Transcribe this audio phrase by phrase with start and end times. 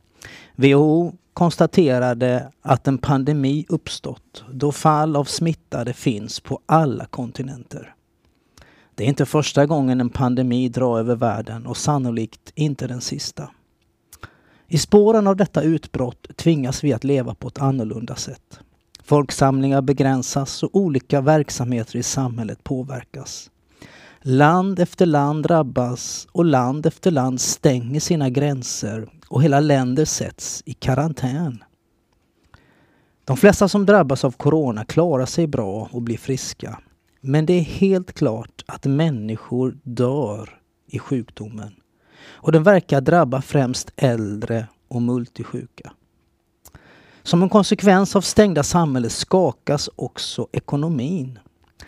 [0.57, 7.95] WHO konstaterade att en pandemi uppstått då fall av smittade finns på alla kontinenter.
[8.95, 13.51] Det är inte första gången en pandemi drar över världen och sannolikt inte den sista.
[14.69, 18.61] I spåren av detta utbrott tvingas vi att leva på ett annorlunda sätt.
[19.05, 23.51] Folksamlingar begränsas och olika verksamheter i samhället påverkas.
[24.29, 30.63] Land efter land drabbas och land efter land stänger sina gränser och hela länder sätts
[30.67, 31.65] i karantän.
[33.25, 36.79] De flesta som drabbas av corona klarar sig bra och blir friska.
[37.21, 41.73] Men det är helt klart att människor dör i sjukdomen.
[42.27, 45.93] Och den verkar drabba främst äldre och multisjuka.
[47.23, 51.39] Som en konsekvens av stängda samhällen skakas också ekonomin.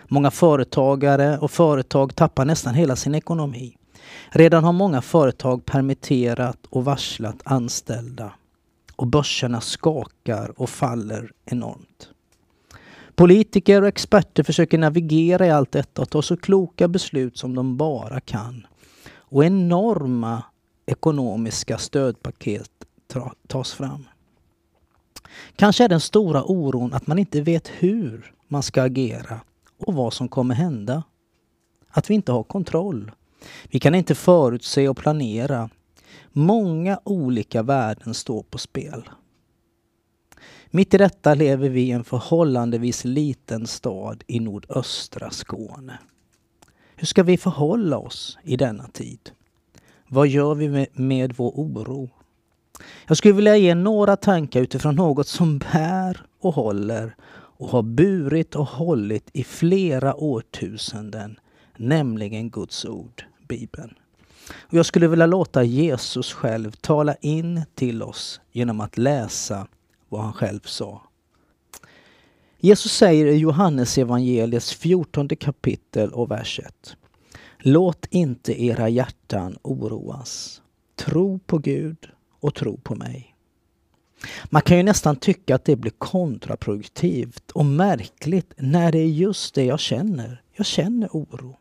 [0.09, 3.77] Många företagare och företag tappar nästan hela sin ekonomi.
[4.31, 8.33] Redan har många företag permitterat och varslat anställda.
[8.97, 12.09] Och börserna skakar och faller enormt.
[13.15, 17.77] Politiker och experter försöker navigera i allt detta och ta så kloka beslut som de
[17.77, 18.67] bara kan.
[19.15, 20.43] Och enorma
[20.87, 22.71] ekonomiska stödpaket
[23.47, 24.05] tas fram.
[25.57, 29.41] Kanske är den stora oron att man inte vet hur man ska agera
[29.79, 31.03] och vad som kommer hända.
[31.89, 33.13] Att vi inte har kontroll.
[33.71, 35.71] Vi kan inte förutse och planera.
[36.33, 39.09] Många olika värden står på spel.
[40.71, 45.99] Mitt i detta lever vi i en förhållandevis liten stad i nordöstra Skåne.
[46.97, 49.31] Hur ska vi förhålla oss i denna tid?
[50.09, 52.11] Vad gör vi med, vår oro?
[53.07, 57.17] Jag skulle vilja ge några tankar utifrån något som bär och håller
[57.59, 61.39] och har burit och hållit i flera årtusenden,
[61.77, 63.95] nämligen Guds ord, Bibeln.
[64.51, 69.67] Och jag skulle vilja låta Jesus själv tala in till oss genom att läsa
[70.09, 71.03] vad han själv sa.
[72.61, 76.97] Jesus säger i Johannes evangeliets 14 kapitel och vers 1.
[77.59, 80.63] Låt inte era hjärtan oroas.
[80.97, 82.09] Tro på Gud
[82.41, 83.35] och tro på mig.
[84.45, 89.55] Man kan ju nästan tycka att det blir kontraproduktivt och märkligt när det är just
[89.55, 90.43] det jag känner.
[90.53, 91.57] Jag känner oro.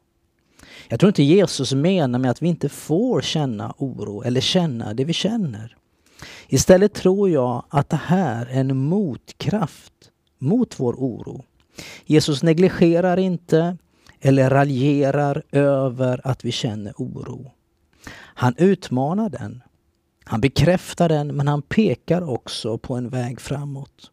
[0.87, 5.03] Jag tror inte Jesus menar med att vi inte får känna oro eller känna det
[5.03, 5.75] vi känner.
[6.47, 9.93] Istället tror jag att det här är en motkraft
[10.39, 11.43] mot vår oro.
[12.05, 13.77] Jesus negligerar inte
[14.21, 17.51] eller raljerar över att vi känner oro.
[18.15, 19.63] Han utmanar den
[20.27, 24.11] han bekräftar den men han pekar också på en väg framåt.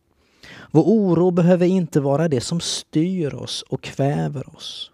[0.71, 4.91] Vår oro behöver inte vara det som styr oss och kväver oss.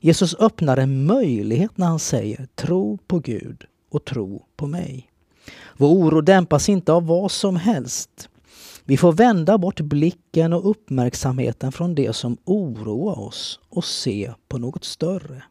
[0.00, 5.10] Jesus öppnar en möjlighet när han säger tro på Gud och tro på mig.
[5.76, 8.28] Vår oro dämpas inte av vad som helst.
[8.84, 14.58] Vi får vända bort blicken och uppmärksamheten från det som oroar oss och se på
[14.58, 15.42] något större.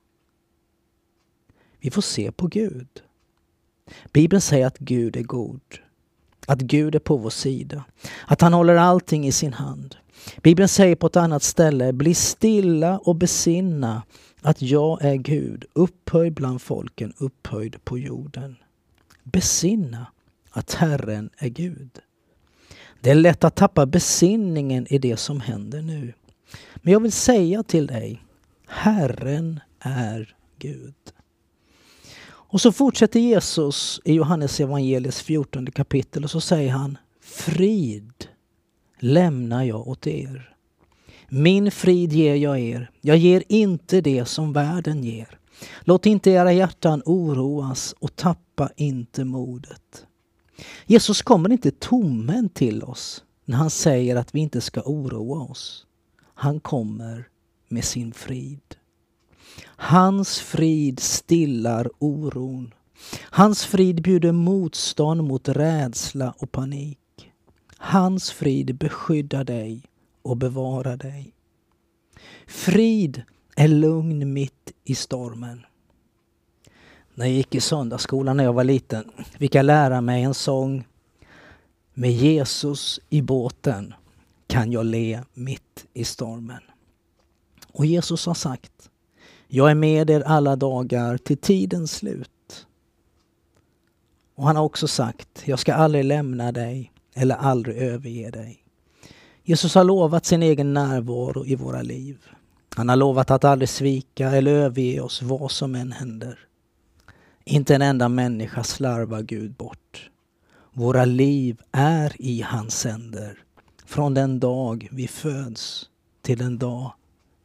[1.80, 2.88] Vi får se på Gud.
[4.14, 5.62] Bibeln säger att Gud är god.
[6.48, 7.84] Att Gud är på vår sida.
[8.26, 9.96] Att han håller allting i sin hand.
[10.44, 14.04] Bibeln säger på ett annat ställe, bli stilla och besinna
[14.42, 18.56] att jag är Gud, upphöjd bland folken, upphöjd på jorden.
[19.24, 20.08] Besinna
[20.50, 22.00] att Herren är Gud.
[23.02, 26.14] Det är lätt att tappa besinningen i det som händer nu.
[26.76, 28.24] Men jag vill säga till dig,
[28.68, 30.96] Herren är Gud.
[32.52, 38.14] Och så fortsätter Jesus i Johannes evangeliets 14 kapitel och så säger han Frid
[39.00, 40.56] lämnar jag åt er.
[41.30, 42.92] Min frid ger jag er.
[43.02, 45.40] Jag ger inte det som världen ger.
[45.82, 50.06] Låt inte era hjärtan oroas och tappa inte modet.
[50.86, 53.24] Jesus kommer inte tomhänt till oss.
[53.46, 55.86] när han säger att vi inte ska oroa oss.
[56.34, 57.28] Han kommer
[57.68, 58.76] med sin frid.
[59.66, 62.74] Hans frid stillar oron.
[63.22, 67.32] Hans frid bjuder motstånd mot rädsla och panik.
[67.78, 69.84] Hans frid beskyddar dig
[70.22, 71.34] och bevarar dig.
[72.48, 73.24] Frid
[73.56, 75.66] är lugn mitt i stormen.
[77.16, 80.88] När jag gick i söndagsskolan när jag var liten fick jag lära mig en sång.
[81.94, 83.94] Med Jesus i båten
[84.48, 86.62] kan jag le mitt i stormen.
[87.72, 88.91] Och Jesus har sagt,
[89.54, 92.68] jag är med er alla dagar till tidens slut.
[94.36, 98.64] Och han har också sagt, jag ska aldrig lämna dig eller aldrig överge dig.
[99.44, 102.18] Jesus har lovat sin egen närvaro i våra liv.
[102.76, 106.40] Han har lovat att aldrig svika eller överge oss vad som än händer.
[107.44, 110.10] Inte en enda människa slarvar Gud bort.
[110.74, 113.38] Våra liv är i hans händer.
[113.86, 115.90] Från den dag vi föds
[116.22, 116.94] till den dag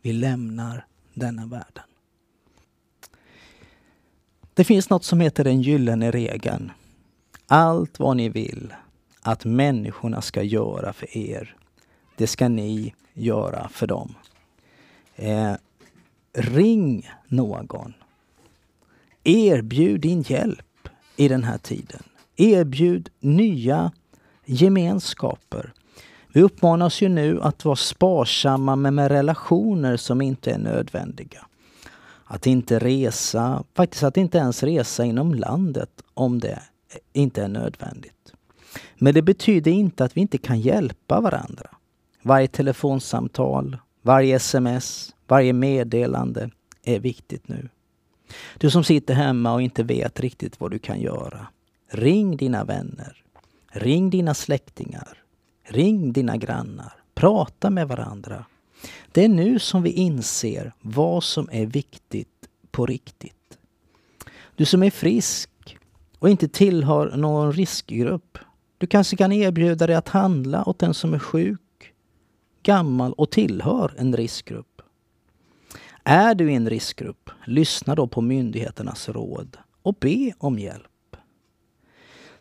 [0.02, 1.84] vi lämnar denna världen.
[4.56, 6.72] Det finns något som heter den gyllene regeln.
[7.46, 8.74] Allt vad ni vill
[9.22, 11.56] att människorna ska göra för er,
[12.16, 14.14] det ska ni göra för dem.
[15.16, 15.52] Eh,
[16.32, 17.94] ring någon.
[19.24, 22.02] Erbjud din hjälp i den här tiden.
[22.36, 23.92] Erbjud nya
[24.44, 25.72] gemenskaper.
[26.32, 31.46] Vi uppmanas ju nu att vara sparsamma med, med relationer som inte är nödvändiga.
[32.28, 36.62] Att inte resa, faktiskt att inte ens resa inom landet om det
[37.12, 38.32] inte är nödvändigt.
[38.98, 41.70] Men det betyder inte att vi inte kan hjälpa varandra.
[42.22, 46.50] Varje telefonsamtal, varje sms, varje meddelande
[46.82, 47.68] är viktigt nu.
[48.58, 51.46] Du som sitter hemma och inte vet riktigt vad du kan göra.
[51.90, 53.24] Ring dina vänner.
[53.72, 55.18] Ring dina släktingar.
[55.64, 56.92] Ring dina grannar.
[57.14, 58.44] Prata med varandra.
[59.12, 63.58] Det är nu som vi inser vad som är viktigt på riktigt.
[64.56, 65.78] Du som är frisk
[66.18, 68.38] och inte tillhör någon riskgrupp.
[68.78, 71.92] Du kanske kan erbjuda dig att handla åt den som är sjuk,
[72.62, 74.82] gammal och tillhör en riskgrupp.
[76.04, 80.95] Är du i en riskgrupp, lyssna då på myndigheternas råd och be om hjälp.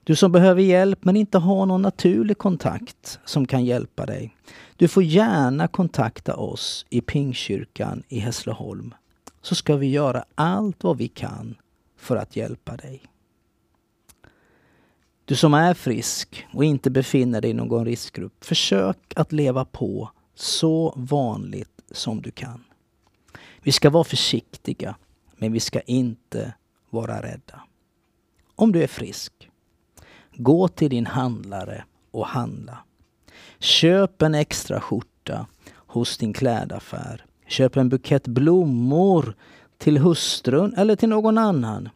[0.06, 4.38] Du som behöver hjälp men inte har någon naturlig kontakt som kan hjälpa dig.
[4.76, 8.94] Du får gärna kontakta oss i Pingkyrkan i Hässleholm
[9.42, 11.56] så ska vi göra allt vad vi kan
[11.98, 13.02] för att hjälpa dig.
[15.26, 20.12] Du som är frisk och inte befinner dig i någon riskgrupp, försök att leva på
[20.36, 22.64] så vanligt som du kan.
[23.62, 24.96] Vi ska vara försiktiga,
[25.38, 26.54] men vi ska inte
[26.90, 27.62] vara rädda.
[28.56, 29.50] Om du är frisk,
[30.38, 32.78] gå till din handlare och handla.
[33.60, 37.26] Köp en extra skjorta hos din klädaffär.
[37.48, 39.36] Köp en bukett blommor
[39.78, 41.90] till hustrun eller till någon annan.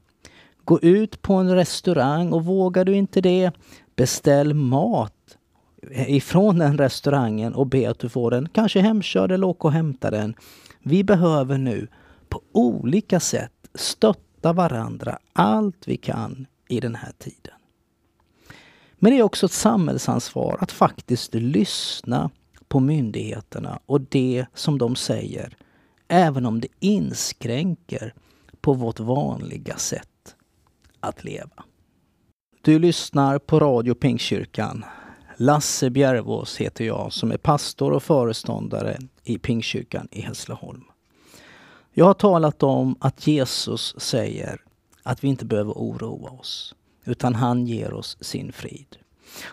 [0.63, 3.51] Gå ut på en restaurang och vågar du inte det,
[3.95, 5.13] beställ mat
[5.91, 10.11] ifrån den restaurangen och be att du får den kanske hemkörd eller åka och hämta
[10.11, 10.35] den.
[10.83, 11.87] Vi behöver nu
[12.29, 17.58] på olika sätt stötta varandra allt vi kan i den här tiden.
[18.99, 22.29] Men det är också ett samhällsansvar att faktiskt lyssna
[22.67, 25.57] på myndigheterna och det som de säger,
[26.07, 28.13] även om det inskränker
[28.61, 30.35] på vårt vanliga sätt
[30.99, 31.63] att leva.
[32.61, 34.85] Du lyssnar på Radio Pingstkyrkan.
[35.37, 40.83] Lasse Bjärvås heter jag som är pastor och föreståndare i Pingstkyrkan i Hässleholm.
[41.93, 44.61] Jag har talat om att Jesus säger
[45.03, 46.75] att vi inte behöver oroa oss
[47.09, 48.97] utan han ger oss sin frid.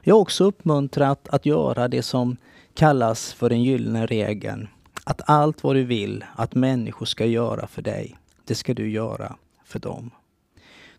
[0.02, 2.36] Jag har också uppmuntrat att göra det som
[2.74, 4.68] kallas för den gyllene regeln.
[5.04, 9.36] Att allt vad du vill att människor ska göra för dig, det ska du göra
[9.64, 10.10] för dem.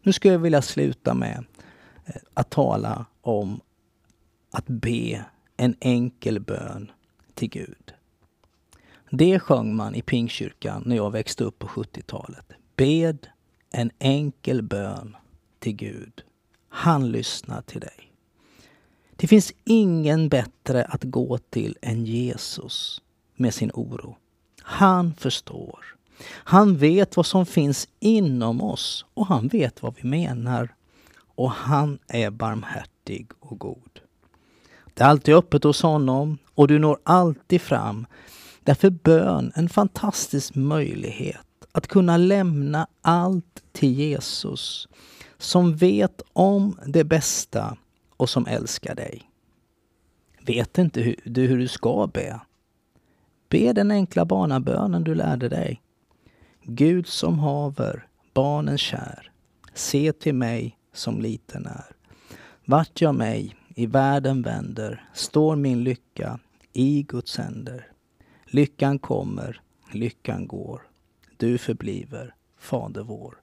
[0.01, 1.45] Nu skulle jag vilja sluta med
[2.05, 3.59] eh, att tala om
[4.51, 5.25] att be
[5.57, 6.91] en enkel bön
[7.33, 7.93] till Gud.
[9.09, 12.51] Det sjöng man i Pingstkyrkan när jag växte upp på 70-talet.
[12.75, 13.27] Bed
[13.71, 15.15] en enkel bön
[15.59, 16.23] till Gud.
[16.69, 18.11] Han lyssnar till dig.
[19.15, 23.01] Det finns ingen bättre att gå till än Jesus
[23.35, 24.17] med sin oro.
[24.61, 25.85] Han förstår.
[26.29, 30.75] Han vet vad som finns inom oss och han vet vad vi menar.
[31.35, 33.99] Och han är barmhärtig och god.
[34.93, 38.05] Det är alltid öppet hos honom och du når alltid fram.
[38.63, 44.87] Därför bön en fantastisk möjlighet att kunna lämna allt till Jesus
[45.37, 47.77] som vet om det bästa
[48.17, 49.31] och som älskar dig.
[50.41, 52.39] Vet inte hur du, hur du ska be?
[53.49, 55.81] Be den enkla barnabönen du lärde dig.
[56.63, 59.31] Gud som haver, barnen kär,
[59.73, 61.95] se till mig som liten är.
[62.65, 66.39] Vart jag mig i världen vänder står min lycka
[66.73, 67.87] i Guds händer.
[68.45, 70.81] Lyckan kommer, lyckan går.
[71.37, 73.37] Du förbliver, Fader vår.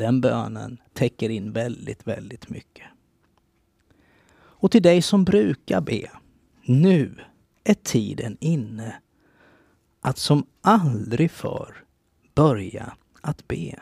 [0.00, 2.86] Den bönen täcker in väldigt, väldigt mycket.
[4.32, 6.10] Och till dig som brukar be.
[6.64, 7.14] Nu
[7.64, 8.94] är tiden inne
[10.00, 11.84] att som aldrig förr
[12.34, 13.80] börja att be.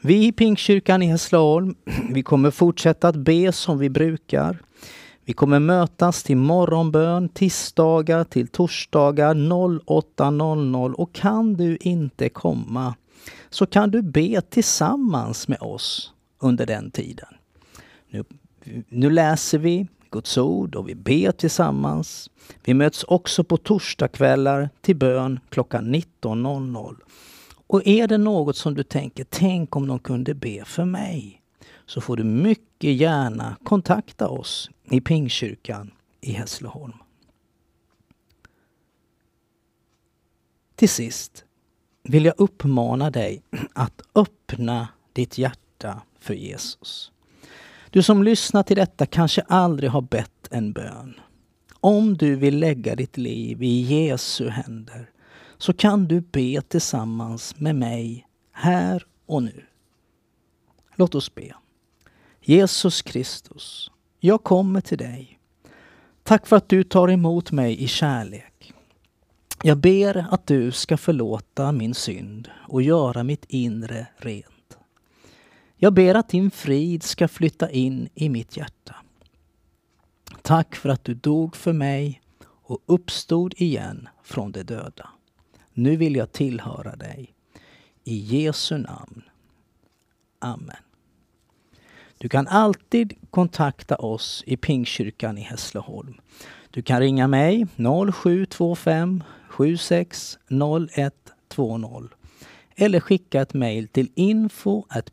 [0.00, 1.74] Vi i Pingstkyrkan i Hässleholm,
[2.10, 4.58] vi kommer fortsätta att be som vi brukar.
[5.24, 12.94] Vi kommer mötas till morgonbön tisdagar till torsdagar 08.00 och kan du inte komma
[13.50, 17.28] så kan du be tillsammans med oss under den tiden.
[18.08, 18.24] Nu,
[18.88, 22.30] nu läser vi Guds ord och vi ber tillsammans.
[22.64, 26.96] Vi möts också på torsdagskvällar till bön klockan 19.00.
[27.66, 31.42] Och är det något som du tänker, tänk om de kunde be för mig,
[31.86, 36.92] så får du mycket gärna kontakta oss i Pingkyrkan i Hässleholm.
[40.74, 41.45] Till sist
[42.08, 47.12] vill jag uppmana dig att öppna ditt hjärta för Jesus.
[47.90, 51.20] Du som lyssnar till detta kanske aldrig har bett en bön.
[51.80, 55.10] Om du vill lägga ditt liv i Jesu händer
[55.58, 59.64] så kan du be tillsammans med mig här och nu.
[60.94, 61.54] Låt oss be.
[62.40, 65.38] Jesus Kristus, jag kommer till dig.
[66.22, 68.55] Tack för att du tar emot mig i kärlek.
[69.66, 74.78] Jag ber att du ska förlåta min synd och göra mitt inre rent.
[75.76, 78.96] Jag ber att din frid ska flytta in i mitt hjärta.
[80.42, 85.08] Tack för att du dog för mig och uppstod igen från de döda.
[85.72, 87.34] Nu vill jag tillhöra dig.
[88.04, 89.22] I Jesu namn.
[90.38, 90.85] Amen.
[92.18, 96.14] Du kan alltid kontakta oss i Pingkyrkan i Hässleholm.
[96.70, 97.66] Du kan ringa mig
[98.12, 102.08] 0725 76 0120
[102.76, 105.10] eller skicka ett mejl till info at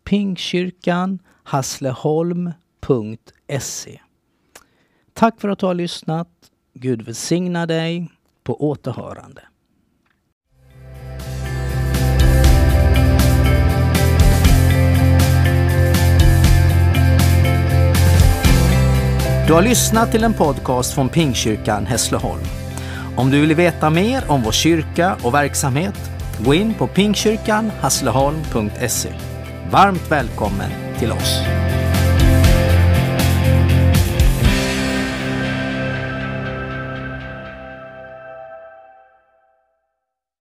[1.43, 3.99] hassleholm.se.
[5.13, 6.29] Tack för att du har lyssnat.
[6.73, 8.11] Gud välsigna dig.
[8.43, 9.41] På återhörande.
[19.53, 22.43] Du har lyssnat till en podcast från Pingkyrkan Hässleholm.
[23.15, 26.11] Om du vill veta mer om vår kyrka och verksamhet,
[26.45, 29.09] gå in på pingkyrkanhassleholm.se.
[29.71, 30.69] Varmt välkommen
[30.99, 31.39] till oss.